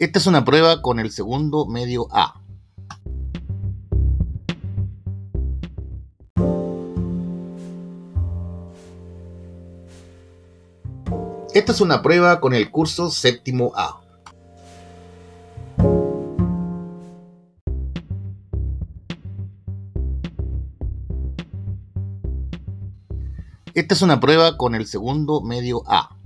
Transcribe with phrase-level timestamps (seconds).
[0.00, 2.40] Esta es una prueba con el segundo medio A.
[11.52, 14.00] Esta es una prueba con el curso séptimo A.
[23.74, 26.17] Esta es una prueba con el segundo medio A.